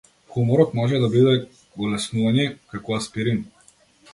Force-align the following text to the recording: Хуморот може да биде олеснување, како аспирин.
Хуморот 0.35 0.71
може 0.77 1.01
да 1.03 1.09
биде 1.17 1.35
олеснување, 1.89 2.49
како 2.73 2.99
аспирин. 2.99 3.47